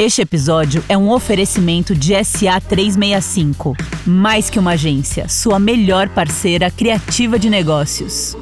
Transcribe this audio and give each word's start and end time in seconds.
Este 0.00 0.22
episódio 0.22 0.82
é 0.88 0.96
um 0.96 1.10
oferecimento 1.10 1.94
de 1.94 2.14
SA 2.24 2.58
365, 2.58 3.76
mais 4.06 4.48
que 4.48 4.58
uma 4.58 4.70
agência, 4.70 5.28
sua 5.28 5.58
melhor 5.60 6.08
parceira 6.08 6.70
criativa 6.70 7.38
de 7.38 7.50
negócios. 7.50 8.34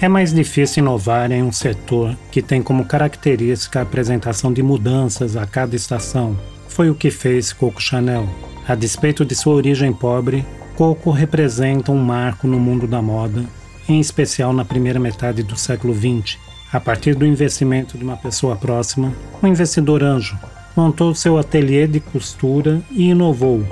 É 0.00 0.06
mais 0.06 0.32
difícil 0.32 0.84
inovar 0.84 1.32
em 1.32 1.42
um 1.42 1.50
setor 1.50 2.16
que 2.30 2.40
tem 2.40 2.62
como 2.62 2.84
característica 2.84 3.80
a 3.80 3.82
apresentação 3.82 4.52
de 4.52 4.62
mudanças 4.62 5.34
a 5.34 5.44
cada 5.44 5.74
estação. 5.74 6.38
Foi 6.68 6.88
o 6.88 6.94
que 6.94 7.10
fez 7.10 7.52
Coco 7.52 7.82
Chanel. 7.82 8.28
A 8.68 8.76
despeito 8.76 9.24
de 9.24 9.34
sua 9.34 9.54
origem 9.54 9.92
pobre, 9.92 10.46
Coco 10.80 11.10
representa 11.10 11.92
um 11.92 11.98
marco 11.98 12.48
no 12.48 12.58
mundo 12.58 12.86
da 12.86 13.02
moda, 13.02 13.44
em 13.86 14.00
especial 14.00 14.50
na 14.50 14.64
primeira 14.64 14.98
metade 14.98 15.42
do 15.42 15.54
século 15.54 15.94
XX. 15.94 16.38
A 16.72 16.80
partir 16.80 17.14
do 17.14 17.26
investimento 17.26 17.98
de 17.98 18.02
uma 18.02 18.16
pessoa 18.16 18.56
próxima, 18.56 19.12
um 19.42 19.46
investidor 19.46 20.02
anjo 20.02 20.38
montou 20.74 21.14
seu 21.14 21.36
ateliê 21.36 21.86
de 21.86 22.00
costura 22.00 22.80
e 22.90 23.10
inovou. 23.10 23.62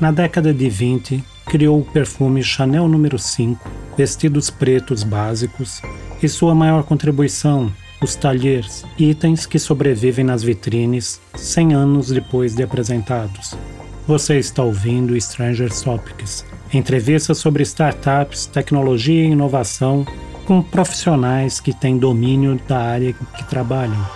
Na 0.00 0.10
década 0.10 0.52
de 0.52 0.68
20, 0.68 1.22
criou 1.44 1.78
o 1.78 1.84
perfume 1.84 2.42
Chanel 2.42 2.88
número 2.88 3.16
5, 3.16 3.70
vestidos 3.96 4.50
pretos 4.50 5.04
básicos 5.04 5.80
e 6.20 6.28
sua 6.28 6.52
maior 6.52 6.82
contribuição, 6.82 7.72
os 8.02 8.16
talheres, 8.16 8.84
itens 8.98 9.46
que 9.46 9.60
sobrevivem 9.60 10.24
nas 10.24 10.42
vitrines 10.42 11.20
100 11.36 11.74
anos 11.74 12.08
depois 12.08 12.56
de 12.56 12.64
apresentados. 12.64 13.56
Você 14.08 14.38
está 14.38 14.62
ouvindo 14.62 15.20
Stranger 15.20 15.68
Topics, 15.82 16.44
entrevistas 16.76 17.38
sobre 17.38 17.62
startups, 17.62 18.46
tecnologia 18.46 19.22
e 19.22 19.30
inovação 19.30 20.06
com 20.46 20.62
profissionais 20.62 21.58
que 21.58 21.72
têm 21.72 21.98
domínio 21.98 22.60
da 22.68 22.78
área 22.78 23.12
que 23.12 23.44
trabalham. 23.44 24.06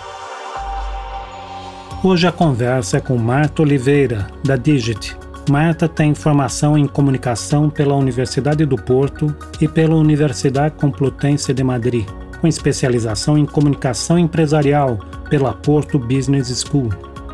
Hoje 2.03 2.25
a 2.25 2.31
conversa 2.31 2.97
é 2.97 2.99
com 2.99 3.17
Marta 3.17 3.61
Oliveira, 3.61 4.27
da 4.43 4.55
Digit. 4.55 5.15
Marta 5.49 5.87
tem 5.87 6.15
formação 6.15 6.77
em 6.77 6.87
comunicação 6.87 7.69
pela 7.69 7.95
Universidade 7.95 8.65
do 8.65 8.75
Porto 8.75 9.35
e 9.59 9.67
pela 9.67 9.95
Universidade 9.95 10.75
Complutense 10.75 11.53
de 11.53 11.63
Madrid, 11.63 12.07
com 12.39 12.47
especialização 12.47 13.37
em 13.37 13.45
comunicação 13.45 14.17
empresarial 14.17 14.97
pela 15.29 15.53
Porto 15.53 15.99
Business 15.99 16.63
School. 16.67 16.89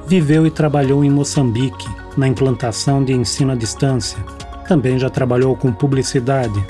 Viveu 0.07 0.45
e 0.45 0.51
trabalhou 0.51 1.03
em 1.03 1.09
Moçambique, 1.09 1.87
na 2.17 2.27
implantação 2.27 3.03
de 3.03 3.13
ensino 3.13 3.51
à 3.51 3.55
distância. 3.55 4.17
Também 4.67 4.99
já 4.99 5.09
trabalhou 5.09 5.55
com 5.55 5.71
publicidade. 5.71 6.63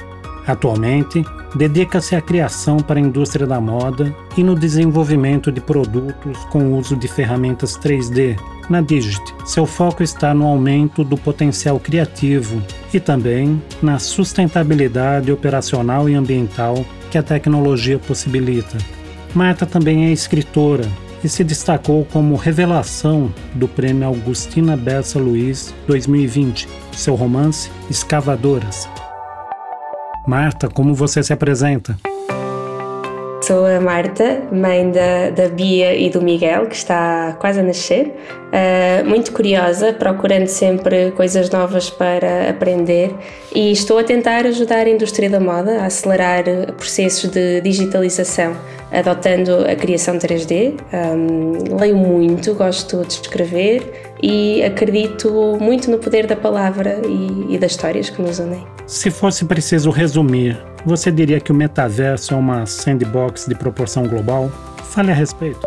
Atualmente, 0.46 1.26
dedica-se 1.56 2.16
à 2.16 2.22
criação 2.22 2.78
para 2.78 3.00
a 3.00 3.02
indústria 3.02 3.46
da 3.46 3.60
moda 3.60 4.16
e 4.38 4.44
no 4.44 4.56
desenvolvimento 4.56 5.52
de 5.52 5.60
produtos 5.60 6.38
com 6.46 6.74
uso 6.74 6.96
de 6.96 7.08
ferramentas 7.08 7.78
3D. 7.78 8.40
Na 8.70 8.80
Digit, 8.82 9.22
seu 9.46 9.66
foco 9.66 10.04
está 10.04 10.34
no 10.34 10.46
aumento 10.46 11.04
do 11.04 11.18
potencial 11.18 11.80
criativo 11.80 12.62
e 12.94 13.00
também 13.00 13.62
na 13.82 14.00
sustentabilidade 14.00 15.32
operacional 15.32 16.10
e 16.10 16.16
ambiental 16.16 16.86
que 17.10 17.18
a 17.18 17.24
tecnologia 17.24 17.98
possibilita. 17.98 18.78
Marta 19.34 19.66
também 19.66 20.06
é 20.06 20.12
escritora 20.12 20.88
e 21.28 21.30
se 21.30 21.44
destacou 21.44 22.06
como 22.06 22.38
revelação 22.38 23.30
do 23.54 23.68
Prêmio 23.68 24.08
Augustina 24.08 24.78
Bessa 24.78 25.20
Luiz 25.20 25.76
2020, 25.86 26.70
seu 26.94 27.16
romance 27.16 27.70
Escavadoras. 27.92 28.88
Marta, 30.26 30.70
como 30.70 30.96
você 30.96 31.22
se 31.22 31.34
apresenta? 31.34 31.98
Sou 33.44 33.66
a 33.66 33.80
Marta, 33.82 34.42
mãe 34.54 34.90
da, 34.90 35.30
da 35.30 35.50
Bia 35.50 35.96
e 35.96 36.10
do 36.10 36.22
Miguel, 36.22 36.68
que 36.68 36.76
está 36.76 37.36
quase 37.40 37.60
a 37.60 37.64
nascer. 37.64 38.14
Uh, 38.48 39.06
muito 39.06 39.34
curiosa, 39.34 39.92
procurando 39.92 40.48
sempre 40.48 41.12
coisas 41.12 41.50
novas 41.50 41.90
para 41.90 42.50
aprender 42.50 43.14
e 43.54 43.72
estou 43.72 44.00
a 44.00 44.04
tentar 44.04 44.46
ajudar 44.46 44.86
a 44.86 44.90
indústria 44.90 45.30
da 45.30 45.42
moda 45.42 45.82
a 45.82 45.86
acelerar 45.88 46.44
processos 46.78 47.30
de 47.30 47.62
digitalização, 47.62 48.56
adotando 48.92 49.66
a 49.70 49.76
criação 49.76 50.18
3D. 50.18 50.76
Um, 50.94 51.76
leio 51.78 51.96
muito, 51.96 52.54
gosto 52.54 53.04
de 53.04 53.14
escrever 53.14 54.14
e 54.22 54.64
acredito 54.64 55.58
muito 55.60 55.90
no 55.92 55.98
poder 55.98 56.28
da 56.28 56.36
palavra 56.36 57.02
e, 57.06 57.56
e 57.56 57.58
das 57.58 57.72
histórias 57.72 58.10
que 58.10 58.22
nos 58.22 58.40
unem. 58.40 58.66
Se 58.86 59.12
fosse 59.12 59.46
preciso 59.46 59.90
resumir, 59.90 60.58
você 60.86 61.12
diria 61.12 61.40
que 61.40 61.52
o 61.52 61.56
metaverso 61.56 62.34
é 62.34 62.38
uma 62.38 62.66
sandbox 62.66 63.46
de 63.46 63.56
proporção 63.56 64.08
global? 64.08 64.50
Fale 64.84 65.12
a 65.12 65.16
respeito. 65.16 65.60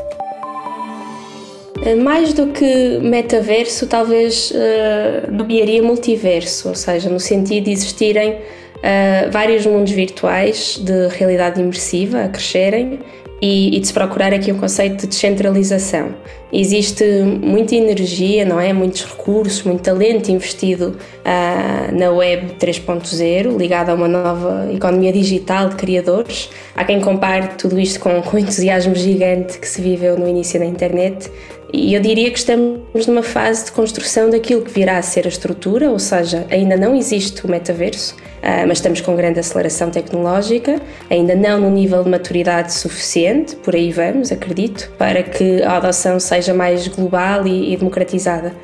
Eh, 1.83 1.95
mais 1.95 2.33
do 2.35 2.49
que 2.49 2.99
metaverso, 2.99 3.87
talvez 3.87 4.51
uh, 4.51 5.31
nomearia 5.31 5.83
multiverso, 5.83 6.69
ou 6.69 6.75
seja, 6.75 7.09
no 7.09 7.19
sentido 7.19 7.65
de 7.65 7.71
existirem 7.71 8.39
uh, 8.81 9.31
vários 9.31 9.67
mundos 9.67 9.93
virtuais 9.93 10.79
de 10.79 11.09
realidade 11.09 11.61
imersiva 11.61 12.25
a 12.25 12.29
crescerem 12.29 12.99
e, 13.41 13.77
e, 13.77 13.81
de 13.81 13.87
se 13.87 13.93
procurar 13.93 14.35
aqui 14.35 14.53
um 14.53 14.59
conceito 14.59 15.03
de 15.03 15.07
descentralização. 15.09 16.15
Existe 16.53 17.05
muita 17.23 17.75
energia, 17.75 18.45
não 18.45 18.59
é? 18.59 18.73
Muitos 18.73 19.05
recursos, 19.05 19.63
muito 19.63 19.83
talento 19.83 20.31
investido 20.31 20.97
uh, 21.21 21.99
na 21.99 22.11
web 22.11 22.55
3.0, 22.59 23.57
ligado 23.57 23.91
a 23.91 23.95
uma 23.95 24.09
nova 24.09 24.69
economia 24.73 25.13
digital 25.13 25.69
de 25.69 25.77
criadores. 25.77 26.51
Há 26.75 26.85
quem 26.85 27.01
compare 27.01 27.51
tudo 27.57 27.79
isto 27.79 28.01
com, 28.01 28.21
o 28.21 28.39
entusiasmo 28.39 28.95
gigante 28.95 29.59
que 29.59 29.69
se 29.69 29.81
viveu 29.81 30.19
no 30.19 30.29
início 30.29 30.59
da 30.59 30.67
internet. 30.67 31.31
E 31.73 31.95
eu 31.95 32.01
diria 32.01 32.31
que 32.31 32.39
estamos 32.39 33.07
numa 33.07 33.23
fase 33.23 33.67
de 33.67 33.73
construção 33.73 34.29
daquilo 34.29 34.63
que 34.63 34.73
virá 34.73 34.99
a 34.99 35.03
ser 35.03 35.27
a 35.27 35.29
estrutura, 35.29 35.91
ou 35.91 35.99
seja, 35.99 36.45
ainda 36.51 36.77
não 36.77 36.97
existe 36.97 37.45
o 37.47 37.49
metaverso, 37.49 38.17
uh, 38.17 38.67
mas 38.67 38.79
estamos 38.79 39.01
com 39.01 39.15
grande 39.15 39.39
aceleração 39.39 39.89
tecnológica, 39.89 40.81
ainda 41.09 41.35
não 41.35 41.61
no 41.61 41.71
nível 41.71 42.03
de 42.03 42.11
maturidade 42.11 42.73
suficiente, 42.73 43.55
por 43.57 43.77
aí 43.77 43.93
vamos, 43.93 44.33
acredito, 44.33 44.91
para 44.99 45.23
que 45.23 45.63
a 45.63 45.77
adoção 45.77 46.19
seja 46.19 46.40
mais 46.49 46.89
global 46.89 47.47
e, 47.47 47.73
e 47.73 47.77
democratizada. 47.77 48.55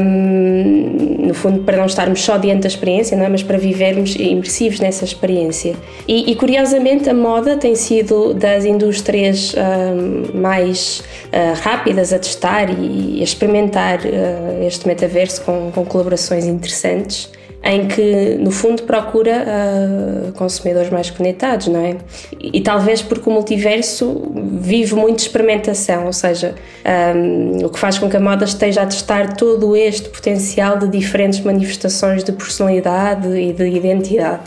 Um, 0.00 1.26
no 1.26 1.34
fundo, 1.34 1.60
para 1.60 1.76
não 1.76 1.86
estarmos 1.86 2.22
só 2.22 2.36
diante 2.36 2.62
da 2.62 2.68
experiência, 2.68 3.16
não 3.16 3.24
é? 3.24 3.28
mas 3.28 3.42
para 3.42 3.58
vivermos 3.58 4.14
imersivos 4.14 4.80
nessa 4.80 5.04
experiência. 5.04 5.74
E, 6.06 6.30
e 6.30 6.36
curiosamente, 6.36 7.08
a 7.08 7.14
moda 7.14 7.56
tem 7.56 7.74
sido 7.74 8.34
das 8.34 8.64
indústrias 8.64 9.54
um, 9.54 10.38
mais 10.38 11.02
uh, 11.28 11.60
rápidas 11.62 12.12
a 12.12 12.18
testar 12.18 12.68
e 12.70 13.20
a 13.20 13.24
experimentar 13.24 14.00
uh, 14.00 14.66
este 14.66 14.86
metaverso 14.86 15.42
com, 15.42 15.70
com 15.72 15.84
colaborações 15.84 16.44
interessantes 16.44 17.30
em 17.64 17.88
que, 17.88 18.36
no 18.38 18.50
fundo, 18.50 18.82
procura 18.82 19.42
uh, 19.42 20.32
consumidores 20.32 20.90
mais 20.90 21.08
conectados, 21.08 21.66
não 21.66 21.80
é? 21.80 21.96
E, 22.38 22.58
e, 22.58 22.60
talvez 22.60 23.00
porque 23.00 23.28
o 23.28 23.32
multiverso 23.32 24.30
vive 24.60 24.94
muito 24.94 25.16
de 25.16 25.22
experimentação, 25.22 26.04
ou 26.04 26.12
seja, 26.12 26.54
um, 27.16 27.64
o 27.64 27.70
que 27.70 27.78
faz 27.78 27.98
com 27.98 28.10
que 28.10 28.16
a 28.18 28.20
moda 28.20 28.44
esteja 28.44 28.82
a 28.82 28.86
testar 28.86 29.34
todo 29.34 29.74
este 29.74 30.10
potencial 30.10 30.78
de 30.78 30.88
diferentes 30.88 31.40
manifestações 31.40 32.22
de 32.22 32.32
personalidade 32.32 33.28
e 33.28 33.52
de 33.54 33.66
identidade. 33.66 34.42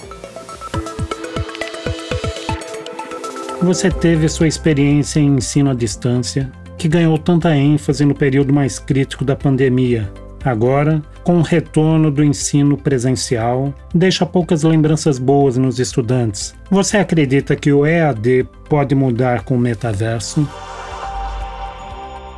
Você 3.63 3.89
teve 3.89 4.29
sua 4.29 4.47
experiência 4.47 5.19
em 5.19 5.37
ensino 5.37 5.71
à 5.71 5.73
distância, 5.73 6.51
que 6.77 6.87
ganhou 6.87 7.17
tanta 7.17 7.55
ênfase 7.55 8.05
no 8.05 8.13
período 8.13 8.53
mais 8.53 8.77
crítico 8.77 9.25
da 9.25 9.35
pandemia, 9.35 10.07
Agora, 10.47 11.01
com 11.25 11.39
o 11.39 11.41
retorno 11.41 12.09
do 12.09 12.23
ensino 12.23 12.77
presencial, 12.77 13.73
deixa 13.93 14.25
poucas 14.25 14.63
lembranças 14.63 15.19
boas 15.19 15.57
nos 15.57 15.77
estudantes. 15.77 16.55
Você 16.71 16.95
acredita 16.95 17.53
que 17.53 17.69
o 17.73 17.85
EAD 17.85 18.47
pode 18.69 18.95
mudar 18.95 19.43
com 19.43 19.55
o 19.55 19.59
metaverso? 19.59 20.47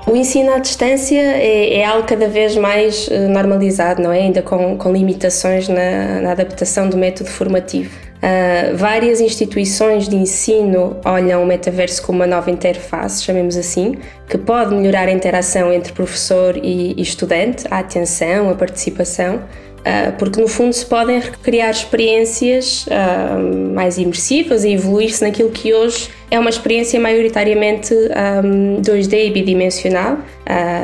O 0.07 0.15
ensino 0.15 0.51
à 0.51 0.57
distância 0.57 1.19
é, 1.19 1.81
é, 1.81 1.85
algo 1.85 2.07
cada 2.07 2.27
vez 2.27 2.57
mais 2.57 3.07
eh, 3.11 3.27
normalizado, 3.27 4.01
não 4.01 4.11
é? 4.11 4.21
Ainda 4.21 4.41
com, 4.41 4.75
com 4.75 4.91
limitações 4.91 5.67
na, 5.67 6.19
na 6.21 6.31
adaptação 6.31 6.89
do 6.89 6.97
método 6.97 7.29
formativo. 7.29 7.91
Uh, 8.19 8.75
várias 8.75 9.21
instituições 9.21 10.09
de 10.09 10.15
ensino 10.15 10.97
olham 11.05 11.41
o 11.41 11.45
metaverso 11.45 12.01
como 12.03 12.19
uma 12.19 12.27
nova 12.27 12.51
interface, 12.51 13.23
chamemos 13.23 13.55
assim, 13.55 13.97
que 14.27 14.37
pode 14.37 14.75
melhorar 14.75 15.07
a 15.07 15.11
interação 15.11 15.71
entre 15.71 15.93
professor 15.93 16.57
e, 16.57 16.93
e 16.97 17.01
estudante, 17.01 17.65
a 17.71 17.79
atenção, 17.79 18.49
a 18.49 18.55
participação, 18.55 19.41
Uh, 19.79 20.11
porque 20.17 20.41
no 20.41 20.47
fundo 20.47 20.73
se 20.73 20.85
podem 20.85 21.21
recriar 21.21 21.69
experiências 21.69 22.85
uh, 22.87 23.73
mais 23.73 23.97
imersivas 23.97 24.65
e 24.65 24.73
evoluir-se 24.73 25.23
naquilo 25.23 25.49
que 25.51 25.73
hoje 25.73 26.09
é 26.29 26.37
uma 26.37 26.49
experiência 26.49 26.99
maioritariamente 26.99 27.93
um, 27.93 28.81
2D 28.81 29.27
e 29.27 29.31
bidimensional. 29.31 30.17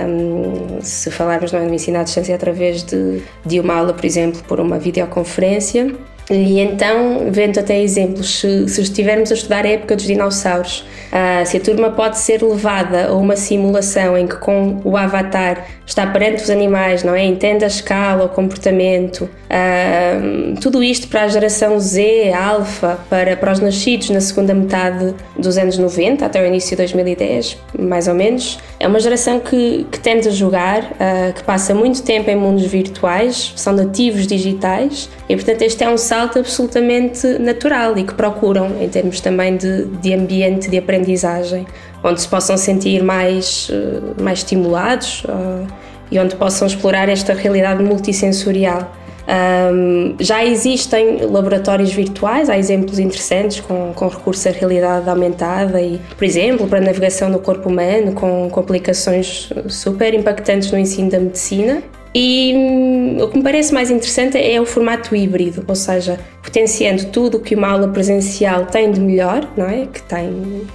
Um, 0.08 0.80
se 0.82 1.12
falarmos 1.12 1.52
no 1.52 1.74
ensino 1.74 2.00
à 2.00 2.04
distância 2.04 2.34
através 2.34 2.84
de, 2.84 3.22
de 3.46 3.60
uma 3.60 3.76
aula, 3.76 3.94
por 3.94 4.06
exemplo, 4.06 4.42
por 4.48 4.62
uma 4.62 4.80
videoconferência, 4.80 5.94
e 6.30 6.60
então, 6.60 7.28
vendo 7.30 7.60
até 7.60 7.80
exemplos, 7.80 8.40
se, 8.40 8.68
se, 8.68 8.82
estivermos 8.82 9.32
a 9.32 9.36
estudar 9.36 9.64
a 9.64 9.70
época 9.70 9.96
dos 9.96 10.06
dinossauros, 10.06 10.80
uh, 11.12 11.46
se 11.46 11.58
a 11.58 11.60
turma 11.60 11.92
pode 11.92 12.18
ser 12.18 12.42
levada 12.42 13.08
a 13.10 13.14
uma 13.14 13.36
simulação 13.36 14.18
em 14.18 14.26
que 14.26 14.36
com 14.38 14.82
o 14.84 14.98
avatar 14.98 15.68
está 15.86 16.08
perante 16.08 16.42
os 16.42 16.50
animais, 16.50 17.04
não 17.04 17.14
é? 17.14 17.24
Entende 17.24 17.64
a 17.64 17.68
escala, 17.68 18.26
o 18.26 18.30
comportamento, 18.30 19.22
uh, 19.22 20.60
tudo 20.60 20.84
isto 20.84 21.08
para 21.08 21.24
a 21.24 21.28
geração 21.28 21.80
Z, 21.80 22.34
alfa, 22.34 22.98
para, 23.08 23.36
para 23.38 23.52
os 23.52 23.60
nascidos 23.60 24.10
na 24.10 24.20
segunda 24.20 24.54
metade 24.54 25.14
dos 25.38 25.60
anos 25.60 25.78
90 25.78 26.26
até 26.26 26.42
o 26.42 26.46
início 26.46 26.72
de 26.72 26.78
2010, 26.78 27.58
mais 27.78 28.08
ou 28.08 28.16
menos. 28.16 28.58
É 28.80 28.88
uma 28.88 29.00
geração 29.00 29.40
que, 29.40 29.86
que 29.92 30.00
tende 30.00 30.28
a 30.28 30.32
jogar, 30.32 30.84
uh, 30.84 31.34
que 31.36 31.44
passa 31.44 31.76
muito 31.76 32.02
tempo 32.02 32.32
em 32.32 32.36
mundos 32.36 32.66
virtuais, 32.66 33.54
são 33.56 33.74
nativos 33.74 34.26
digitais 34.26 35.08
e, 35.30 35.36
portanto, 35.36 35.62
este 35.62 35.84
é 35.84 35.90
um 35.90 35.98
absolutamente 36.24 37.28
natural 37.40 37.98
e 37.98 38.04
que 38.04 38.14
procuram, 38.14 38.82
em 38.82 38.90
termos 38.90 39.20
também 39.20 39.58
de, 39.58 39.86
de 39.86 40.14
ambiente 40.14 40.70
de 40.70 40.78
aprendizagem, 40.78 41.66
onde 42.04 42.22
se 42.22 42.28
possam 42.28 42.58
sentir 42.58 43.04
mais, 43.04 43.70
uh, 43.70 44.22
mais 44.22 44.40
estimulados 44.40 45.24
uh, 45.26 45.68
e 46.12 46.20
onde 46.20 46.36
possam 46.36 46.68
explorar 46.68 47.10
esta 47.10 47.34
realidade 47.34 47.84
multissensorial. 47.84 48.92
Um, 49.28 50.16
já 50.20 50.46
existem 50.46 51.26
laboratórios 51.26 51.92
virtuais, 51.92 52.48
há 52.48 52.58
exemplos 52.58 53.00
interessantes 53.00 53.60
com, 53.60 53.92
com 53.94 54.08
recurso 54.08 54.48
à 54.48 54.52
realidade 54.52 55.10
aumentada 55.10 55.82
e, 55.82 56.00
por 56.16 56.24
exemplo, 56.24 56.68
para 56.68 56.80
navegação 56.80 57.30
no 57.30 57.40
corpo 57.40 57.70
humano, 57.70 58.14
com, 58.14 58.50
com 58.52 58.60
aplicações 58.60 59.50
super 59.68 60.14
impactantes 60.14 60.72
no 60.72 60.78
ensino 60.78 61.10
da 61.10 61.20
medicina. 61.20 61.82
E 62.18 62.54
hum, 62.56 63.18
o 63.22 63.28
que 63.28 63.38
me 63.38 63.44
parece 63.44 63.74
mais 63.74 63.92
interessante 63.92 64.38
é 64.38 64.60
o 64.62 64.66
formato 64.66 65.14
híbrido, 65.14 65.66
ou 65.68 65.76
seja, 65.76 66.18
potenciando 66.42 67.08
tudo 67.08 67.38
o 67.38 67.40
que 67.42 67.56
uma 67.56 67.68
aula 67.68 67.90
presencial 67.90 68.66
tem 68.68 68.90
de 68.90 69.02
melhor, 69.02 69.46
não 69.58 69.66
é? 69.68 69.86
Que 69.86 70.02
tem 70.02 70.66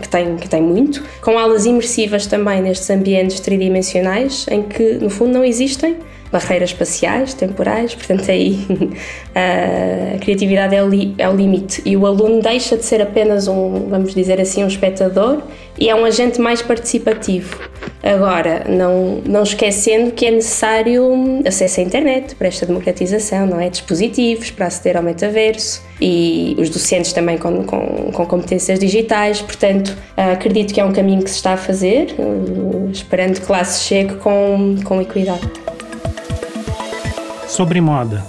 que 0.00 0.08
tem, 0.08 0.36
que 0.36 0.48
tem 0.48 0.62
muito, 0.62 1.04
com 1.20 1.38
aulas 1.38 1.66
imersivas 1.66 2.26
também 2.26 2.62
nestes 2.62 2.88
ambientes 2.88 3.38
tridimensionais, 3.40 4.46
em 4.50 4.62
que 4.62 4.94
no 4.94 5.10
fundo 5.10 5.34
não 5.34 5.44
existem 5.44 5.98
barreiras 6.32 6.70
espaciais, 6.70 7.34
temporais, 7.34 7.94
portanto 7.94 8.30
aí 8.30 8.58
a 9.36 10.18
criatividade 10.18 10.74
é 10.74 10.82
o, 10.82 10.88
li, 10.88 11.14
é 11.18 11.28
o 11.28 11.36
limite 11.36 11.82
e 11.84 11.96
o 11.96 12.06
aluno 12.06 12.40
deixa 12.40 12.76
de 12.76 12.84
ser 12.84 13.02
apenas 13.02 13.46
um, 13.46 13.88
vamos 13.88 14.14
dizer 14.14 14.40
assim, 14.40 14.64
um 14.64 14.66
espectador 14.66 15.42
e 15.78 15.88
é 15.88 15.94
um 15.94 16.04
agente 16.04 16.40
mais 16.40 16.62
participativo. 16.62 17.58
Agora, 18.02 18.64
não, 18.68 19.20
não 19.26 19.42
esquecendo 19.42 20.10
que 20.12 20.26
é 20.26 20.30
necessário 20.30 21.04
acesso 21.46 21.80
à 21.80 21.82
internet 21.82 22.34
para 22.34 22.48
esta 22.48 22.66
democratização, 22.66 23.46
não 23.46 23.60
é? 23.60 23.68
Dispositivos 23.68 24.50
para 24.50 24.66
aceder 24.66 24.96
ao 24.96 25.02
metaverso 25.02 25.82
e 26.00 26.56
os 26.58 26.68
docentes 26.68 27.12
também 27.12 27.38
com, 27.38 27.62
com, 27.64 28.10
com 28.12 28.26
competências 28.26 28.78
digitais, 28.78 29.40
portanto, 29.40 29.96
acredito 30.16 30.74
que 30.74 30.80
é 30.80 30.84
um 30.84 30.92
caminho 30.92 31.22
que 31.22 31.30
se 31.30 31.36
está 31.36 31.52
a 31.52 31.56
fazer, 31.56 32.14
esperando 32.92 33.40
que 33.40 33.50
lá 33.50 33.62
se 33.64 33.84
chegue 33.84 34.14
com, 34.16 34.76
com 34.84 35.00
equidade. 35.00 35.48
Sobre 37.52 37.82
moda. 37.82 38.24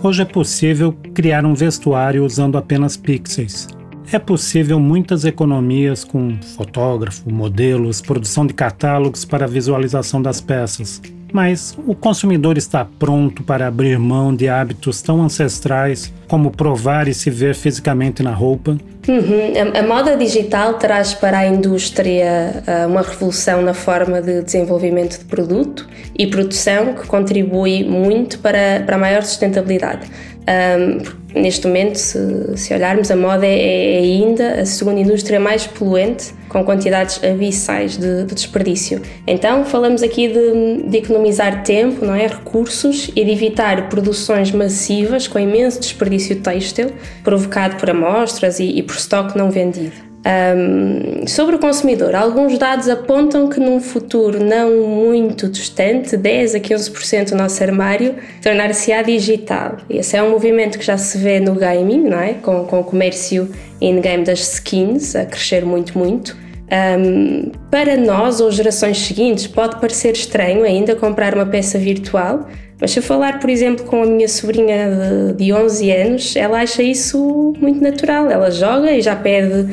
Hoje 0.00 0.22
é 0.22 0.24
possível 0.24 0.92
criar 1.12 1.44
um 1.44 1.54
vestuário 1.54 2.24
usando 2.24 2.56
apenas 2.56 2.96
pixels. 2.96 3.66
É 4.12 4.16
possível 4.16 4.78
muitas 4.78 5.24
economias 5.24 6.04
com 6.04 6.40
fotógrafo, 6.40 7.28
modelos, 7.28 8.00
produção 8.00 8.46
de 8.46 8.54
catálogos 8.54 9.24
para 9.24 9.48
visualização 9.48 10.22
das 10.22 10.40
peças. 10.40 11.02
Mas 11.32 11.76
o 11.84 11.96
consumidor 11.96 12.56
está 12.56 12.84
pronto 12.84 13.42
para 13.42 13.66
abrir 13.66 13.98
mão 13.98 14.32
de 14.32 14.48
hábitos 14.48 15.02
tão 15.02 15.20
ancestrais 15.20 16.12
como 16.30 16.52
provar 16.52 17.08
e 17.08 17.12
se 17.12 17.28
ver 17.28 17.56
fisicamente 17.56 18.22
na 18.22 18.32
roupa? 18.32 18.78
Uhum. 19.08 19.74
A, 19.74 19.80
a, 19.80 19.82
moda 19.82 20.16
digital 20.16 20.74
traz 20.74 21.12
para 21.12 21.38
a 21.38 21.46
indústria 21.48 22.62
uh, 22.68 22.88
uma 22.88 23.02
revolução 23.02 23.60
na 23.62 23.74
forma 23.74 24.22
de 24.22 24.40
desenvolvimento 24.40 25.18
de 25.18 25.24
produto 25.24 25.88
e 26.16 26.28
produção 26.28 26.94
que 26.94 27.04
contribui 27.08 27.82
muito 27.82 28.38
para, 28.38 28.84
para 28.86 28.94
a 28.94 28.98
maior 28.98 29.24
sustentabilidade. 29.24 30.08
Um, 30.40 31.20
neste 31.34 31.66
momento, 31.66 31.96
se, 31.96 32.56
se, 32.56 32.74
olharmos, 32.74 33.10
a 33.10 33.16
moda 33.16 33.46
é, 33.46 33.96
é, 33.96 33.98
ainda 33.98 34.60
a 34.60 34.66
segunda 34.66 35.00
indústria 35.00 35.38
mais 35.38 35.66
poluente, 35.66 36.32
com 36.48 36.64
quantidades 36.64 37.22
abissais 37.22 37.96
de, 37.96 38.24
de 38.24 38.34
desperdício. 38.34 39.00
Então, 39.26 39.64
falamos 39.64 40.02
aqui 40.02 40.28
de, 40.28 40.88
de, 40.88 40.98
economizar 40.98 41.62
tempo, 41.62 42.04
não 42.04 42.14
é? 42.14 42.26
recursos 42.26 43.10
e 43.14 43.24
de 43.24 43.30
evitar 43.30 43.88
produções 43.88 44.50
massivas 44.50 45.28
com 45.28 45.38
imenso 45.38 45.78
desperdício 46.20 46.36
têxtil 46.36 46.92
provocado 47.24 47.76
por 47.76 47.90
amostras 47.90 48.60
e, 48.60 48.64
e 48.64 48.82
por 48.82 48.94
estoque 48.94 49.36
não 49.36 49.50
vendido. 49.50 50.10
Um, 50.20 51.26
sobre 51.26 51.56
o 51.56 51.58
consumidor, 51.58 52.14
alguns 52.14 52.58
dados 52.58 52.90
apontam 52.90 53.48
que 53.48 53.58
num 53.58 53.80
futuro 53.80 54.44
não 54.44 54.86
muito 54.86 55.48
distante, 55.48 56.14
10 56.14 56.56
a 56.56 56.60
15% 56.60 57.30
do 57.30 57.36
nosso 57.36 57.62
armário 57.62 58.16
tornar-se-á 58.42 59.00
digital. 59.00 59.78
Esse 59.88 60.18
é 60.18 60.22
um 60.22 60.30
movimento 60.30 60.78
que 60.78 60.84
já 60.84 60.98
se 60.98 61.16
vê 61.16 61.40
no 61.40 61.54
gaming, 61.54 62.02
não 62.02 62.20
é? 62.20 62.34
com, 62.34 62.64
com 62.64 62.80
o 62.80 62.84
comércio 62.84 63.50
in-game 63.80 64.22
das 64.22 64.40
skins 64.40 65.16
a 65.16 65.24
crescer 65.24 65.64
muito, 65.64 65.98
muito. 65.98 66.36
Um, 66.70 67.50
para 67.70 67.96
nós 67.96 68.40
ou 68.40 68.50
gerações 68.52 68.98
seguintes, 68.98 69.46
pode 69.46 69.80
parecer 69.80 70.12
estranho 70.12 70.64
ainda 70.64 70.94
comprar 70.94 71.34
uma 71.34 71.46
peça 71.46 71.78
virtual, 71.78 72.46
mas 72.80 72.92
se 72.92 72.98
eu 72.98 73.02
falar, 73.02 73.38
por 73.38 73.50
exemplo, 73.50 73.84
com 73.84 74.02
a 74.02 74.06
minha 74.06 74.28
sobrinha 74.28 74.88
de, 75.36 75.44
de 75.44 75.52
11 75.52 75.90
anos, 75.90 76.36
ela 76.36 76.60
acha 76.60 76.82
isso 76.82 77.52
muito 77.60 77.82
natural. 77.82 78.30
Ela 78.30 78.50
joga 78.50 78.90
e 78.92 79.02
já 79.02 79.14
pede 79.14 79.70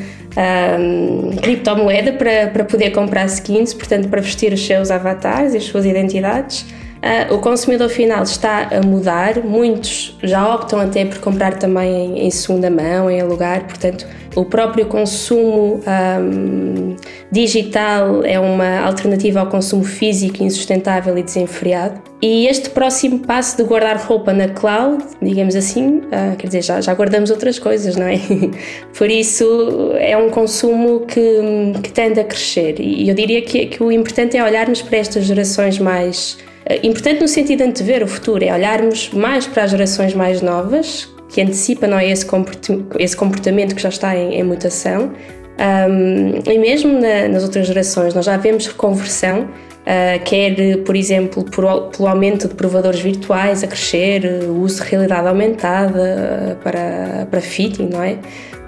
um, 0.78 1.30
criptomoeda 1.36 2.12
para, 2.12 2.48
para 2.48 2.64
poder 2.64 2.90
comprar 2.90 3.24
skins, 3.26 3.72
portanto, 3.72 4.08
para 4.08 4.20
vestir 4.20 4.52
os 4.52 4.64
seus 4.64 4.90
avatares 4.90 5.54
e 5.54 5.56
as 5.56 5.64
suas 5.64 5.86
identidades. 5.86 6.66
Uh, 6.98 7.34
o 7.34 7.38
consumidor 7.38 7.88
final 7.88 8.24
está 8.24 8.70
a 8.72 8.84
mudar, 8.84 9.38
muitos 9.44 10.18
já 10.20 10.52
optam 10.52 10.80
até 10.80 11.04
por 11.04 11.18
comprar 11.20 11.54
também 11.56 12.18
em, 12.18 12.26
em 12.26 12.30
segunda 12.30 12.68
mão, 12.68 13.08
em 13.08 13.20
alugar, 13.20 13.64
portanto, 13.66 14.04
o 14.34 14.44
próprio 14.44 14.84
consumo 14.86 15.80
um, 15.86 16.96
digital 17.30 18.24
é 18.24 18.38
uma 18.38 18.80
alternativa 18.80 19.40
ao 19.40 19.46
consumo 19.46 19.84
físico 19.84 20.42
insustentável 20.42 21.16
e 21.16 21.22
desenfreado. 21.22 22.07
E 22.20 22.48
este 22.48 22.70
próximo 22.70 23.20
passo 23.20 23.56
de 23.56 23.62
guardar 23.62 23.96
roupa 23.96 24.32
na 24.32 24.48
cloud, 24.48 25.04
digamos 25.22 25.54
assim, 25.54 25.98
uh, 25.98 26.36
quer 26.36 26.48
dizer, 26.48 26.62
já, 26.62 26.80
já 26.80 26.92
guardamos 26.92 27.30
outras 27.30 27.60
coisas, 27.60 27.94
não 27.94 28.06
é? 28.06 28.18
Por 28.96 29.08
isso 29.08 29.92
é 29.98 30.16
um 30.16 30.28
consumo 30.28 31.06
que, 31.06 31.20
que 31.80 31.92
tende 31.92 32.18
a 32.18 32.24
crescer. 32.24 32.80
E 32.80 33.08
eu 33.08 33.14
diria 33.14 33.40
que, 33.42 33.66
que 33.66 33.82
o 33.82 33.92
importante 33.92 34.36
é 34.36 34.42
olharmos 34.42 34.82
para 34.82 34.98
estas 34.98 35.26
gerações 35.26 35.78
mais 35.78 36.38
eh, 36.66 36.80
importante 36.82 37.20
no 37.20 37.28
sentido 37.28 37.58
de 37.58 37.70
antever 37.70 38.02
o 38.02 38.08
futuro, 38.08 38.44
é 38.44 38.52
olharmos 38.52 39.10
mais 39.10 39.46
para 39.46 39.62
as 39.62 39.70
gerações 39.70 40.12
mais 40.12 40.42
novas, 40.42 41.08
que 41.28 41.40
antecipam 41.40 41.88
não 41.88 41.98
é, 41.98 42.10
esse, 42.10 42.26
comportamento 42.26 43.74
que 43.74 43.82
já 43.82 43.88
está 43.88 44.16
em 44.16 44.42
mutação. 44.42 45.12
Um, 45.58 46.50
e 46.50 46.58
mesmo 46.58 47.00
na, 47.00 47.28
nas 47.28 47.42
outras 47.42 47.66
gerações, 47.66 48.14
nós 48.14 48.24
já 48.24 48.36
vemos 48.36 48.66
reconversão, 48.66 49.48
uh, 49.88 50.22
quer, 50.24 50.78
por 50.84 50.94
exemplo, 50.94 51.42
por, 51.44 51.64
pelo 51.90 52.08
aumento 52.08 52.46
de 52.46 52.54
provadores 52.54 53.00
virtuais 53.00 53.64
a 53.64 53.66
crescer, 53.66 54.24
o 54.44 54.60
uso 54.60 54.84
de 54.84 54.90
realidade 54.90 55.26
aumentada 55.26 56.52
uh, 56.52 56.62
para, 56.62 57.26
para 57.30 57.40
fitting, 57.40 57.88
não 57.90 58.02
é? 58.02 58.18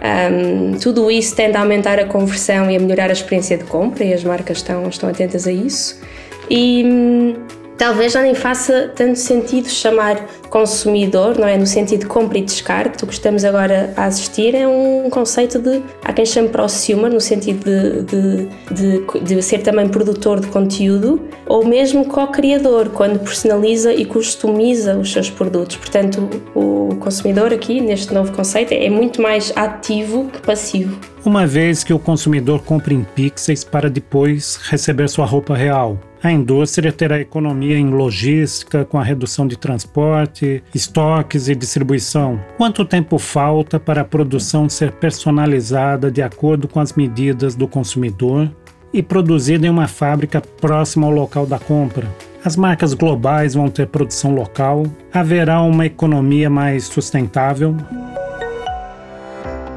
Um, 0.03 0.79
tudo 0.79 1.11
isso 1.11 1.37
tende 1.37 1.59
a 1.59 1.61
aumentar 1.61 1.99
a 1.99 2.07
conversão 2.07 2.71
e 2.71 2.77
a 2.77 2.81
melhorar 2.81 3.11
a 3.11 3.13
experiência 3.13 3.59
de 3.59 3.65
compra 3.65 4.03
e 4.03 4.15
as 4.15 4.25
marcas 4.25 4.57
estão, 4.57 4.89
estão 4.89 5.11
atentas 5.11 5.47
a 5.47 5.53
isso. 5.53 6.01
E. 6.49 7.37
Talvez 7.81 8.13
já 8.13 8.21
nem 8.21 8.35
faça 8.35 8.93
tanto 8.95 9.19
sentido 9.19 9.67
chamar 9.71 10.27
consumidor, 10.51 11.39
não 11.39 11.49
é? 11.49 11.57
No 11.57 11.67
sentido 11.67 12.01
de 12.01 12.07
compra 12.07 12.37
e 12.37 12.43
descarte. 12.43 13.03
O 13.03 13.07
que 13.07 13.15
estamos 13.15 13.43
agora 13.43 13.95
a 13.97 14.05
assistir 14.05 14.55
é 14.55 14.69
um 14.69 15.09
conceito 15.09 15.59
de. 15.59 15.83
Há 16.05 16.13
quem 16.13 16.27
chame 16.27 16.51
prosumer, 16.51 17.11
no 17.11 17.23
sentido 17.23 17.65
de, 17.65 18.03
de, 18.03 18.49
de, 18.71 19.21
de 19.21 19.43
ser 19.43 19.63
também 19.63 19.89
produtor 19.89 20.41
de 20.41 20.49
conteúdo, 20.49 21.27
ou 21.47 21.65
mesmo 21.65 22.05
co-criador, 22.05 22.91
quando 22.91 23.19
personaliza 23.19 23.95
e 23.95 24.05
customiza 24.05 24.99
os 24.99 25.11
seus 25.11 25.31
produtos. 25.31 25.77
Portanto, 25.77 26.29
o 26.55 26.97
consumidor 26.97 27.51
aqui, 27.51 27.81
neste 27.81 28.13
novo 28.13 28.31
conceito, 28.33 28.75
é 28.75 28.91
muito 28.91 29.23
mais 29.23 29.55
ativo 29.57 30.29
que 30.31 30.43
passivo. 30.43 30.99
Uma 31.25 31.47
vez 31.47 31.85
que 31.85 31.93
o 31.93 31.99
consumidor 31.99 32.63
compra 32.63 32.95
em 32.95 33.05
pixels 33.05 33.65
para 33.65 33.91
depois 33.91 34.57
receber 34.57 35.09
sua 35.09 35.27
roupa 35.27 35.57
real. 35.57 35.99
A 36.23 36.31
indústria 36.31 36.93
terá 36.93 37.19
economia 37.19 37.79
em 37.79 37.91
logística, 37.91 38.85
com 38.85 38.99
a 38.99 39.03
redução 39.03 39.47
de 39.47 39.57
transporte, 39.57 40.63
estoques 40.75 41.49
e 41.49 41.55
distribuição. 41.55 42.39
Quanto 42.59 42.85
tempo 42.85 43.19
falta 43.19 43.81
para 43.81 44.03
a 44.03 44.05
produção 44.05 44.69
ser 44.69 44.93
personalizada 44.93 46.11
de 46.11 46.21
acordo 46.21 46.69
com 46.69 46.79
as 46.79 46.93
medidas 46.93 47.55
do 47.55 47.67
consumidor 47.67 48.51
e 48.93 49.03
produzida 49.03 49.67
em 49.67 49.71
uma 49.71 49.89
fábrica 49.89 50.41
próxima 50.41 51.07
ao 51.07 51.13
local 51.13 51.47
da 51.47 51.59
compra? 51.59 52.07
As 52.45 52.57
marcas 52.57 52.95
globais 52.95 53.55
vão 53.55 53.69
ter 53.69 53.87
produção 53.87 54.35
local, 54.35 54.85
haverá 55.13 55.61
uma 55.63 55.87
economia 55.87 56.51
mais 56.51 56.85
sustentável. 56.85 57.77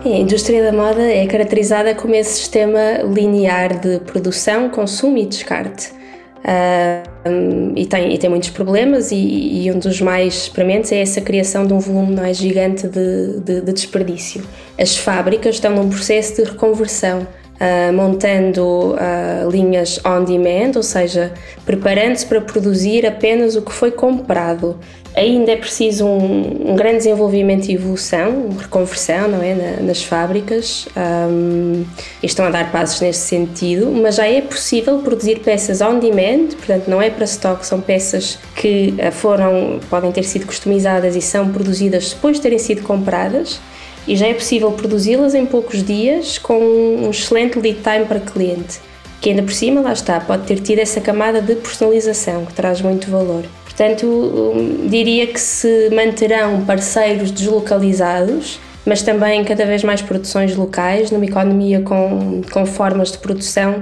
A 0.06 0.10
indústria 0.10 0.62
da 0.62 0.74
moda 0.74 1.02
é 1.02 1.26
caracterizada 1.26 1.96
como 1.96 2.14
esse 2.14 2.34
sistema 2.34 2.98
linear 3.04 3.80
de 3.80 4.00
produção, 4.00 4.70
consumo 4.70 5.18
e 5.18 5.26
descarte. 5.26 5.94
Uh, 6.44 7.30
um, 7.30 7.74
e, 7.74 7.86
tem, 7.86 8.14
e 8.14 8.18
tem 8.18 8.30
muitos 8.30 8.50
problemas, 8.50 9.14
e, 9.14 9.16
e, 9.16 9.72
um 9.72 9.80
dos 9.80 10.02
mais 10.02 10.50
prementes 10.50 10.92
é 10.92 11.00
essa 11.00 11.22
criação 11.22 11.66
de 11.66 11.72
um 11.72 11.80
volume 11.80 12.18
mais 12.18 12.36
gigante 12.36 12.86
de, 12.86 13.40
de, 13.40 13.62
de 13.62 13.72
desperdício. 13.72 14.44
As 14.78 14.98
fábricas 14.98 15.56
estão 15.56 15.74
num 15.74 15.88
processo 15.88 16.36
de 16.36 16.52
reconversão, 16.52 17.22
uh, 17.22 17.94
montando 17.94 18.96
uh, 18.96 19.50
linhas 19.50 20.02
on 20.06 20.26
demand, 20.26 20.74
ou 20.76 20.84
seja, 20.84 21.32
preparando-se 21.66 22.26
para 22.26 22.42
produzir 22.42 23.06
apenas 23.06 23.56
o 23.56 23.62
que 23.62 23.72
foi 23.72 23.92
comprado 23.92 24.78
Ainda 25.16 25.52
é 25.52 25.56
preciso 25.56 26.06
um, 26.06 26.72
um 26.72 26.76
grande 26.76 26.98
desenvolvimento 26.98 27.68
e 27.68 27.76
evolução, 27.76 28.50
reconversão 28.60 29.28
não 29.28 29.44
é, 29.44 29.54
Na, 29.54 29.84
nas 29.84 30.02
fábricas 30.02 30.88
um, 30.98 31.86
estão 32.22 32.46
a 32.46 32.50
dar 32.50 32.72
passos 32.72 33.00
nesse 33.00 33.28
sentido, 33.28 33.92
mas 33.92 34.16
já 34.16 34.28
é 34.28 34.42
possível 34.42 35.00
produzir 35.00 35.40
peças 35.40 35.82
on 35.82 36.00
demand, 36.00 36.56
portanto 36.56 36.88
não 36.88 37.00
é 37.00 37.12
para 37.12 37.26
stock, 37.26 37.64
são 37.66 37.80
peças 37.80 38.40
que 38.56 38.96
eh, 38.98 39.12
foram, 39.12 39.80
podem 39.88 40.12
ter 40.12 40.24
sido 40.24 40.48
customizadas 40.48 41.16
e 41.16 41.22
são 41.22 41.52
produzidas 41.52 42.10
depois 42.14 42.38
de 42.38 42.42
terem 42.42 42.58
sido 42.58 42.82
compradas 42.82 43.60
e 44.08 44.16
já 44.16 44.28
é 44.28 44.34
possível 44.34 44.72
produzi-las 44.72 45.36
em 45.36 45.46
poucos 45.46 45.84
dias 45.84 46.40
com 46.40 46.58
um 46.58 47.12
excelente 47.12 47.60
lead 47.60 47.80
time 47.82 48.06
para 48.06 48.20
cliente, 48.20 48.80
que 49.22 49.30
ainda 49.30 49.44
por 49.44 49.54
cima, 49.54 49.80
lá 49.80 49.94
está, 49.94 50.20
pode 50.20 50.48
ter 50.48 50.60
tido 50.60 50.80
essa 50.80 51.00
camada 51.00 51.40
de 51.40 51.54
personalização 51.56 52.46
que 52.46 52.54
traz 52.54 52.82
muito 52.82 53.12
valor. 53.12 53.46
Portanto, 53.76 54.06
um, 54.06 54.88
diria 54.88 55.28
que 55.28 55.40
se 55.40 55.90
manterão 55.90 56.64
parceiros 56.64 57.32
deslocalizados, 57.32 58.60
mas 58.86 59.02
também 59.02 59.44
cada 59.44 59.66
vez 59.66 59.84
mais 59.84 60.02
produções 60.02 60.56
locais, 60.56 61.10
numa 61.10 61.26
economia 61.26 61.82
com, 61.82 62.42
com 62.52 62.66
formas 62.66 63.12
de 63.12 63.18
produção 63.18 63.82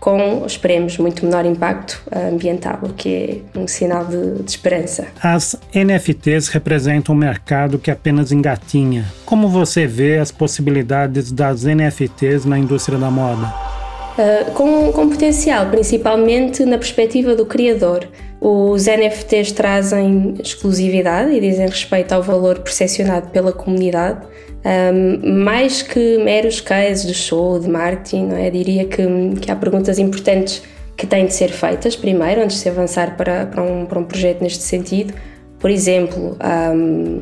com, 0.00 0.44
esperemos, 0.46 0.96
muito 0.96 1.24
menor 1.24 1.44
impacto 1.44 2.02
ambiental, 2.10 2.78
o 2.82 2.92
que 2.94 3.42
é 3.54 3.58
um 3.58 3.68
sinal 3.68 4.06
de, 4.06 4.42
de, 4.42 4.50
esperança. 4.50 5.06
As 5.22 5.54
NFTs 5.74 6.48
representam 6.48 7.14
um 7.14 7.18
mercado 7.18 7.78
que 7.78 7.90
apenas 7.90 8.32
engatinha. 8.32 9.04
Como 9.26 9.46
você 9.46 9.86
vê 9.86 10.18
as 10.18 10.32
possibilidades 10.32 11.30
das 11.30 11.64
NFTs 11.64 12.46
na 12.46 12.58
indústria 12.58 12.98
da 12.98 13.10
moda? 13.10 13.69
Uh, 14.18 14.50
com, 14.52 14.92
com 14.92 15.08
potencial, 15.08 15.66
principalmente 15.70 16.64
na 16.64 16.76
perspectiva 16.76 17.34
do 17.34 17.46
criador. 17.46 18.08
Os 18.40 18.86
NFTs 18.86 19.52
trazem 19.52 20.34
exclusividade 20.42 21.30
e 21.32 21.40
dizem 21.40 21.66
respeito 21.66 22.12
ao 22.12 22.22
valor 22.22 22.60
percepcionado 22.60 23.28
pela 23.28 23.52
comunidade, 23.52 24.26
um, 24.64 25.44
mais 25.44 25.82
que 25.82 26.16
meros 26.18 26.58
cases 26.60 27.06
de 27.06 27.12
show, 27.12 27.58
de 27.58 27.68
marketing, 27.68 28.28
não 28.28 28.36
é? 28.36 28.48
diria 28.48 28.86
que, 28.86 29.02
que 29.40 29.50
há 29.50 29.56
perguntas 29.56 29.98
importantes 29.98 30.62
que 30.96 31.06
têm 31.06 31.26
de 31.26 31.34
ser 31.34 31.50
feitas 31.50 31.96
primeiro, 31.96 32.42
antes 32.42 32.56
de 32.56 32.62
se 32.62 32.68
avançar 32.70 33.16
para, 33.16 33.44
para, 33.44 33.62
um, 33.62 33.84
para 33.84 33.98
um 33.98 34.04
projeto 34.04 34.42
neste 34.42 34.62
sentido. 34.62 35.12
Por 35.60 35.70
exemplo, 35.70 36.38
um, 36.74 37.20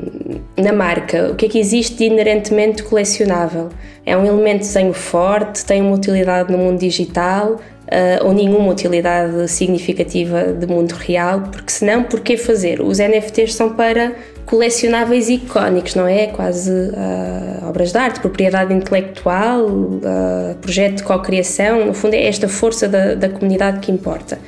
na 0.56 0.72
marca, 0.72 1.30
o 1.32 1.34
que 1.34 1.46
é 1.46 1.48
que 1.48 1.58
existe 1.58 1.96
de 1.96 2.04
inerentemente 2.04 2.84
colecionável? 2.84 3.68
É 4.06 4.16
um 4.16 4.24
elemento 4.24 4.60
de 4.60 4.68
desenho 4.68 4.94
forte, 4.94 5.64
tem 5.64 5.82
uma 5.82 5.96
utilidade 5.96 6.50
no 6.50 6.56
mundo 6.56 6.78
digital, 6.78 7.56
uh, 7.88 8.24
ou 8.24 8.32
nenhuma 8.32 8.70
utilidade 8.70 9.48
significativa 9.48 10.52
de 10.52 10.66
mundo 10.66 10.92
real, 10.92 11.42
porque 11.50 11.72
senão, 11.72 12.04
por 12.04 12.20
que 12.20 12.36
fazer? 12.36 12.80
Os 12.80 12.98
NFTs 12.98 13.54
são 13.54 13.74
para 13.74 14.12
colecionáveis 14.46 15.28
icónicos, 15.28 15.94
não 15.94 16.06
é? 16.06 16.28
Quase 16.28 16.70
uh, 16.70 17.68
obras 17.68 17.92
de 17.92 17.98
arte, 17.98 18.20
propriedade 18.20 18.72
intelectual, 18.72 19.66
uh, 19.66 20.54
projeto 20.60 20.96
de 20.96 21.02
co-criação, 21.02 21.84
no 21.84 21.92
fundo 21.92 22.14
é 22.14 22.26
esta 22.26 22.48
força 22.48 22.88
da, 22.88 23.14
da 23.14 23.28
comunidade 23.28 23.80
que 23.80 23.92
importa. 23.92 24.38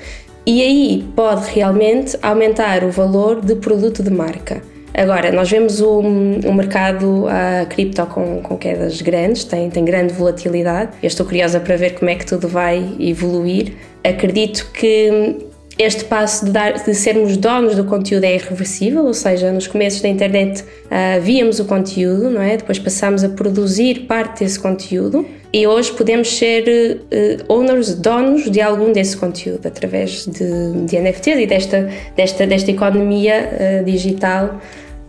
E 0.46 0.62
aí 0.62 1.08
pode 1.14 1.50
realmente 1.50 2.18
aumentar 2.22 2.82
o 2.84 2.90
valor 2.90 3.40
de 3.40 3.54
produto 3.56 4.02
de 4.02 4.10
marca. 4.10 4.62
Agora, 4.92 5.30
nós 5.30 5.48
vemos 5.48 5.80
o, 5.80 6.00
o 6.00 6.52
mercado 6.52 7.26
a 7.28 7.64
cripto 7.66 8.04
com, 8.06 8.42
com 8.42 8.56
quedas 8.56 9.00
grandes, 9.00 9.44
tem, 9.44 9.70
tem 9.70 9.84
grande 9.84 10.12
volatilidade. 10.12 10.92
Eu 11.02 11.06
estou 11.06 11.24
curiosa 11.24 11.60
para 11.60 11.76
ver 11.76 11.94
como 11.94 12.10
é 12.10 12.16
que 12.16 12.26
tudo 12.26 12.48
vai 12.48 12.96
evoluir. 12.98 13.74
Acredito 14.02 14.70
que 14.72 15.49
este 15.80 16.04
passo 16.04 16.44
de, 16.44 16.50
dar, 16.50 16.74
de 16.74 16.94
sermos 16.94 17.38
donos 17.38 17.74
do 17.74 17.84
conteúdo 17.84 18.24
é 18.24 18.34
irreversível, 18.34 19.06
ou 19.06 19.14
seja, 19.14 19.50
nos 19.50 19.66
começos 19.66 20.02
da 20.02 20.08
internet 20.08 20.62
uh, 20.62 21.20
víamos 21.22 21.58
o 21.58 21.64
conteúdo, 21.64 22.28
não 22.28 22.42
é? 22.42 22.58
Depois 22.58 22.78
passámos 22.78 23.24
a 23.24 23.30
produzir 23.30 24.00
parte 24.00 24.44
desse 24.44 24.60
conteúdo 24.60 25.24
e 25.50 25.66
hoje 25.66 25.90
podemos 25.92 26.36
ser 26.36 27.00
uh, 27.00 27.52
owners, 27.52 27.94
donos 27.94 28.50
de 28.50 28.60
algum 28.60 28.92
desse 28.92 29.16
conteúdo 29.16 29.66
através 29.66 30.26
de, 30.26 30.84
de 30.84 30.98
NFTs 30.98 31.38
e 31.38 31.46
desta, 31.46 31.88
desta, 32.14 32.46
desta 32.46 32.70
economia 32.70 33.80
uh, 33.80 33.84
digital 33.84 34.60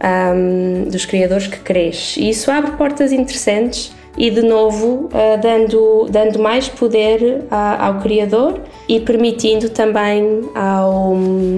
um, 0.01 0.89
dos 0.89 1.05
criadores 1.05 1.47
que 1.47 1.59
cresce. 1.59 2.21
E 2.21 2.29
isso 2.29 2.49
abre 2.49 2.71
portas 2.71 3.11
interessantes 3.11 3.91
e 4.17 4.29
de 4.29 4.41
novo 4.41 5.05
uh, 5.05 5.41
dando, 5.41 6.07
dando 6.09 6.39
mais 6.39 6.67
poder 6.67 7.45
ao 7.49 7.99
criador 7.99 8.59
e 8.87 8.99
permitindo 8.99 9.69
também 9.69 10.41
ao, 10.55 11.13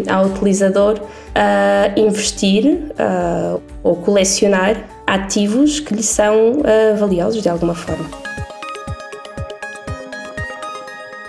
ao 0.10 0.26
utilizador 0.26 1.00
investir 1.96 2.80
ou 3.84 3.96
colecionar 3.96 4.78
ativos 5.08 5.80
que 5.80 5.94
lhe 5.96 6.04
são 6.04 6.62
valiosos 6.98 7.42
de 7.42 7.50
alguma 7.50 7.74
forma. 7.74 8.33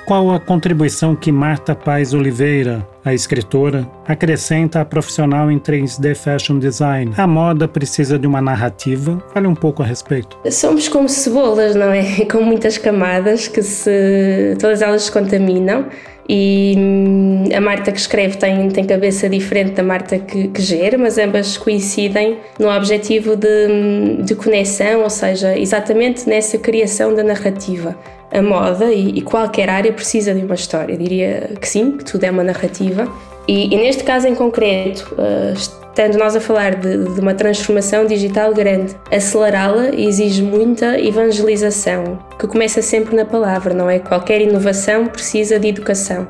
Qual 0.07 0.31
a 0.33 0.39
contribuição 0.39 1.17
que 1.17 1.33
Marta 1.33 1.75
Paz 1.75 2.13
Oliveira, 2.13 2.87
a 3.03 3.15
escritora, 3.15 3.89
acrescenta 4.07 4.83
à 4.83 4.85
profissional 4.85 5.51
em 5.51 5.59
3D 5.59 6.15
Fashion 6.15 6.59
Design? 6.59 7.15
A 7.17 7.27
moda 7.27 7.67
precisa 7.67 8.19
de 8.19 8.27
uma 8.27 8.43
narrativa? 8.43 9.25
Fale 9.33 9.47
um 9.47 9.55
pouco 9.55 9.83
a 9.83 9.87
respeito. 9.87 10.39
Somos 10.51 10.89
como 10.89 11.09
cebolas, 11.09 11.75
não 11.75 11.91
é? 11.91 12.05
Com 12.31 12.43
muitas 12.43 12.77
camadas 12.77 13.49
que 13.49 13.63
se 13.63 14.55
todas 14.61 14.83
elas 14.83 15.05
se 15.05 15.13
contaminam 15.13 15.87
e 16.29 16.75
hum, 16.77 17.45
a 17.55 17.61
Marta 17.61 17.91
que 17.91 17.99
escreve 17.99 18.37
tem, 18.37 18.69
tem 18.69 18.85
cabeça 18.85 19.27
diferente 19.27 19.73
da 19.73 19.83
Marta 19.83 20.19
que, 20.19 20.49
que 20.49 20.61
gera, 20.61 20.99
mas 20.99 21.17
ambas 21.17 21.57
coincidem 21.57 22.39
no 22.59 22.69
objetivo 22.69 23.37
de, 23.37 23.69
hum, 23.71 24.23
de 24.23 24.35
conexão, 24.35 25.03
ou 25.03 25.11
seja, 25.11 25.59
exatamente 25.59 26.29
nessa 26.29 26.59
criação 26.59 27.15
da 27.15 27.23
narrativa 27.23 27.97
a 28.35 28.43
moda 28.43 28.93
e, 28.93 29.11
e, 29.19 29.23
qualquer 29.23 29.71
área 29.71 29.93
precisa 29.93 30.35
de 30.35 30.45
uma 30.45 30.57
história. 30.57 30.93
Eu 30.93 30.99
diria 30.99 31.53
que 31.61 31.69
sim, 31.69 31.93
que 31.93 32.05
tudo 32.05 32.25
é 32.25 32.31
uma 32.31 32.43
narrativa. 32.43 33.09
E, 33.47 33.73
e 33.73 33.77
neste 33.77 34.03
caso 34.03 34.27
em 34.27 34.35
concreto, 34.35 35.15
uh, 35.15 35.53
estando 35.53 36.19
nós 36.19 36.35
a 36.35 36.41
falar 36.41 36.75
de, 36.75 37.05
de 37.15 37.21
uma 37.21 37.35
transformação 37.35 38.05
digital 38.07 38.53
grande, 38.53 38.97
acelerá-la 39.13 39.91
exige 39.95 40.43
muita 40.43 40.99
evangelização, 40.99 42.19
que 42.39 42.49
começa 42.49 42.83
sempre 42.83 43.15
na 43.15 43.25
palavra, 43.25 43.73
não 43.73 43.89
é? 43.89 44.01
Qualquer 44.01 44.41
inovação 44.41 45.07
precisa 45.07 45.59
de 45.59 45.69
educação. 45.69 46.27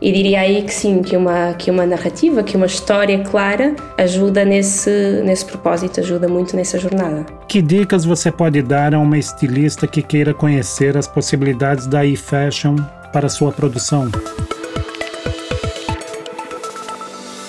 E 0.00 0.12
diria 0.12 0.40
aí 0.40 0.62
que 0.62 0.74
sim, 0.74 1.02
que 1.02 1.16
uma, 1.16 1.54
que 1.54 1.70
uma 1.70 1.86
narrativa, 1.86 2.42
que 2.42 2.54
uma 2.54 2.66
história 2.66 3.18
clara 3.20 3.74
ajuda 3.96 4.44
nesse, 4.44 5.22
nesse 5.24 5.46
propósito, 5.46 6.00
ajuda 6.00 6.28
muito 6.28 6.54
nessa 6.54 6.78
jornada. 6.78 7.24
Que 7.48 7.62
dicas 7.62 8.04
você 8.04 8.30
pode 8.30 8.60
dar 8.60 8.94
a 8.94 8.98
uma 8.98 9.16
estilista 9.16 9.86
que 9.86 10.02
queira 10.02 10.34
conhecer 10.34 10.98
as 10.98 11.08
possibilidades 11.08 11.86
da 11.86 12.04
e-fashion 12.04 12.76
para 13.10 13.28
sua 13.30 13.50
produção? 13.50 14.10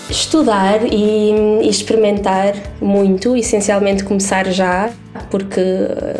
Estudar 0.09 0.85
e, 0.85 1.31
e 1.61 1.67
experimentar 1.67 2.53
muito, 2.79 3.35
essencialmente 3.35 4.05
começar 4.05 4.49
já 4.51 4.89
porque 5.29 5.61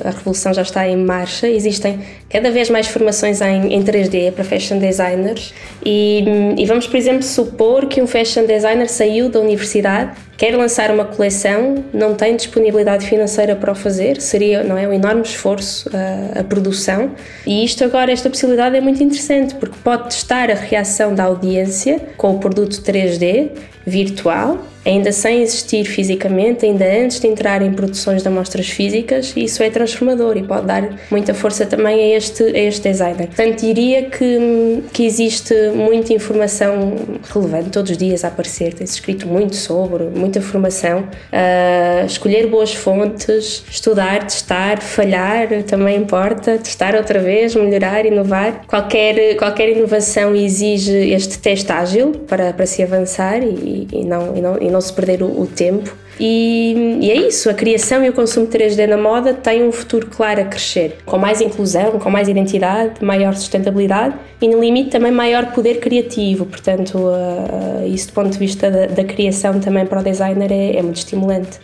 a 0.03 0.09
revolução 0.09 0.53
já 0.53 0.61
está 0.61 0.87
em 0.87 0.97
marcha. 0.97 1.47
Existem 1.47 1.99
cada 2.29 2.51
vez 2.51 2.69
mais 2.69 2.87
formações 2.87 3.41
em, 3.41 3.73
em 3.73 3.83
3D 3.83 4.31
para 4.31 4.43
fashion 4.43 4.79
designers 4.79 5.53
E, 5.89 6.21
e, 6.57 6.65
vamos, 6.65 6.85
por 6.85 6.97
exemplo, 6.97 7.23
supor 7.23 7.85
que 7.85 8.01
um 8.01 8.07
fashion 8.07 8.45
designer 8.45 8.89
saiu 8.89 9.29
da 9.29 9.39
universidade, 9.39 10.19
quer 10.35 10.53
lançar 10.53 10.91
uma 10.91 11.05
coleção, 11.05 11.81
não 11.93 12.13
tem 12.13 12.35
disponibilidade 12.35 13.07
financeira 13.07 13.55
para 13.55 13.71
o 13.71 13.75
fazer, 13.75 14.19
seria 14.19 14.65
não 14.65 14.77
é, 14.77 14.85
um 14.85 14.91
enorme 14.91 15.21
esforço 15.21 15.89
a, 15.95 16.41
a 16.41 16.43
produção. 16.43 17.11
E 17.45 17.63
isto 17.63 17.85
agora, 17.85 18.11
esta 18.11 18.29
possibilidade 18.29 18.75
é 18.75 18.81
muito 18.81 19.01
interessante, 19.01 19.55
porque 19.55 19.77
pode 19.81 20.09
testar 20.09 20.51
a 20.51 20.55
reação 20.55 21.15
da 21.15 21.23
audiência 21.23 22.01
com 22.17 22.35
o 22.35 22.39
produto 22.39 22.81
3D 22.81 23.51
virtual 23.85 24.57
ainda 24.87 25.11
sem 25.11 25.41
existir 25.41 25.83
fisicamente, 25.83 26.65
ainda 26.65 26.85
antes 26.85 27.19
de 27.19 27.27
entrar 27.27 27.61
em 27.61 27.71
produções 27.73 28.21
de 28.21 28.27
amostras 28.27 28.69
físicas, 28.69 29.33
isso 29.35 29.61
é 29.61 29.69
transformador 29.69 30.37
e 30.37 30.43
pode 30.43 30.65
dar 30.65 30.97
muita 31.11 31.33
força 31.33 31.65
também 31.65 32.13
a 32.13 32.17
este, 32.17 32.43
a 32.43 32.59
este 32.59 32.89
designer. 32.89 33.27
Portanto, 33.27 33.59
diria 33.59 34.03
que, 34.03 34.83
que 34.93 35.05
existe 35.05 35.53
muita 35.75 36.13
informação 36.13 36.95
relevante 37.33 37.69
todos 37.69 37.91
os 37.91 37.97
dias 37.97 38.23
a 38.23 38.29
aparecer, 38.29 38.73
tem-se 38.73 38.93
escrito 38.93 39.27
muito 39.27 39.55
sobre, 39.55 40.05
muita 40.05 40.39
informação. 40.39 40.99
Uh, 41.01 42.05
escolher 42.05 42.47
boas 42.47 42.73
fontes, 42.73 43.63
estudar, 43.69 44.23
testar, 44.23 44.79
falhar 44.81 45.47
também 45.63 45.97
importa, 45.97 46.57
testar 46.57 46.95
outra 46.95 47.19
vez, 47.19 47.55
melhorar, 47.55 48.05
inovar. 48.05 48.61
Qualquer, 48.65 49.35
qualquer 49.35 49.69
inovação 49.69 50.33
exige 50.35 51.11
este 51.11 51.39
teste 51.39 51.71
ágil 51.71 52.11
para, 52.27 52.53
para 52.53 52.65
se 52.65 52.81
avançar 52.81 53.41
e, 53.43 53.87
e 53.91 54.05
não, 54.05 54.37
e 54.37 54.41
não, 54.41 54.61
e 54.61 54.69
não 54.69 54.76
não 54.77 54.81
se 54.81 54.93
perder 54.93 55.23
o, 55.23 55.41
o 55.41 55.47
tempo. 55.47 55.95
E, 56.19 56.97
e, 57.01 57.11
é 57.11 57.15
isso, 57.27 57.49
a 57.49 57.53
criação 57.53 58.03
e 58.03 58.09
o 58.09 58.13
consumo 58.13 58.47
3D 58.47 58.87
na 58.87 58.97
moda 58.97 59.33
têm 59.33 59.67
um 59.67 59.71
futuro 59.71 60.07
claro 60.07 60.41
a 60.41 60.45
crescer, 60.45 60.97
com 61.05 61.17
mais 61.17 61.41
inclusão, 61.41 61.99
com 61.99 62.09
mais 62.09 62.27
identidade, 62.27 63.03
maior 63.03 63.35
sustentabilidade 63.35 64.15
e, 64.41 64.47
no 64.47 64.59
limite, 64.59 64.89
também 64.89 65.11
maior 65.11 65.51
poder 65.51 65.79
criativo. 65.79 66.45
Portanto, 66.45 66.97
uh, 66.97 67.87
isso 67.87 68.07
do 68.07 68.13
ponto 68.13 68.29
de 68.31 68.39
vista 68.39 68.71
da, 68.71 68.87
da 68.87 69.03
criação 69.03 69.59
também 69.59 69.85
para 69.85 69.99
o 69.99 70.03
designer 70.03 70.51
é, 70.51 70.77
é 70.77 70.81
muito 70.81 70.97
estimulante. 70.97 71.59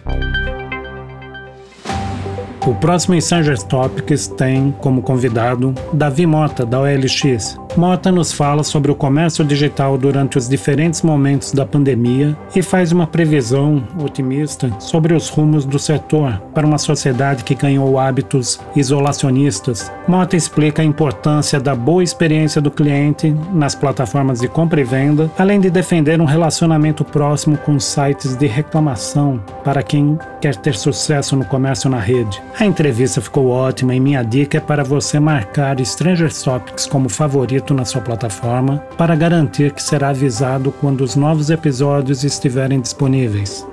O 2.66 2.74
próximo 2.76 3.20
Stranger 3.20 3.62
Topics 3.64 4.28
tem 4.28 4.74
como 4.80 5.02
convidado 5.02 5.76
Davi 5.92 6.26
Mota, 6.26 6.66
da 6.66 6.80
OLX. 6.80 7.58
Mota 7.76 8.12
nos 8.12 8.32
fala 8.32 8.64
sobre 8.64 8.92
o 8.92 8.96
comércio 8.96 9.44
digital 9.44 9.98
durante 9.98 10.38
os 10.38 10.48
diferentes 10.48 11.02
momentos 11.02 11.52
da 11.52 11.66
pandemia 11.66 12.38
e 12.56 12.62
faz 12.62 12.92
uma 12.92 13.08
previsão 13.08 13.84
otimista 14.00 14.72
sobre 14.80 15.14
os 15.16 15.28
rumos 15.28 15.66
do 15.66 15.80
setor 15.80 16.40
para 16.54 16.68
uma 16.68 16.78
sociedade 16.78 17.44
que 17.44 17.56
ganhou 17.56 17.98
hábitos 17.98 18.60
isolacionistas. 18.76 19.92
Mota 20.08 20.36
explica 20.36 20.84
a 20.84 20.86
importância 20.86 21.60
da 21.60 21.74
boa 21.74 22.04
experiência 22.04 22.62
do 22.62 22.70
cliente 22.70 23.36
nas 23.52 23.74
plataformas 23.74 24.40
de 24.40 24.48
compra 24.48 24.80
e 24.80 24.84
venda, 24.84 25.32
além 25.38 25.60
de 25.60 25.72
defender 25.72 26.22
um 26.22 26.26
relacionamento 26.26 27.04
próximo 27.04 27.58
com 27.58 27.80
sites 27.80 28.36
de 28.36 28.46
reclamação 28.46 29.42
para 29.64 29.82
quem 29.82 30.20
quer 30.40 30.56
ter 30.56 30.76
sucesso 30.76 31.36
no 31.36 31.46
comércio 31.46 31.90
na 31.90 32.00
rede. 32.00 32.40
A 32.60 32.66
entrevista 32.66 33.20
ficou 33.20 33.48
ótima 33.50 33.96
e 33.96 34.00
minha 34.00 34.22
dica 34.22 34.58
é 34.58 34.62
para 34.62 34.84
você 34.84 35.20
marcar 35.20 35.84
Stranger 35.84 36.32
Topics 36.32 36.86
como 36.86 37.10
favorito 37.10 37.63
na 37.72 37.86
sua 37.86 38.02
plataforma 38.02 38.80
para 38.98 39.16
garantir 39.16 39.72
que 39.72 39.84
será 39.84 40.10
avisado 40.10 40.72
quando 40.82 41.02
os 41.02 41.16
novos 41.16 41.52
episódios 41.52 42.24
estiverem 42.24 42.82
disponíveis. 42.82 43.64